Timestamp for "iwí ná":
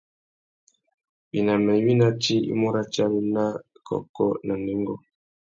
1.79-2.07